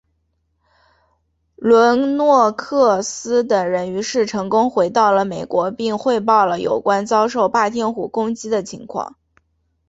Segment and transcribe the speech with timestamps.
[1.57, 9.15] 伦诺克斯等人于是成功回到了美国并汇报了有关遭受霸天虎攻击的情况。